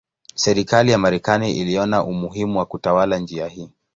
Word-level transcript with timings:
Serikali 0.35 0.91
ya 0.91 0.97
Marekani 0.97 1.55
iliona 1.57 2.03
umuhimu 2.03 2.59
wa 2.59 2.65
kutawala 2.65 3.17
njia 3.17 3.47
hii. 3.47 3.69